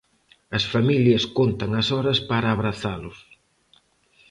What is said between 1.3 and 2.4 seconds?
contan as horas